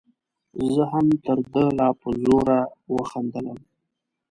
[0.71, 2.59] زه هم تر ده لا په زوره
[2.95, 3.59] وخندلم.